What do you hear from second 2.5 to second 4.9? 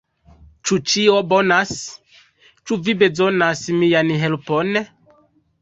Ĉu vi bezonas mian helpon?